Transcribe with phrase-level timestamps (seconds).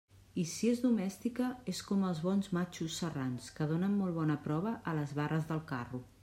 [0.43, 4.75] I si es domestica, és com els bons matxos serrans, que donen molt bona prova
[4.93, 6.03] a les barres del carro.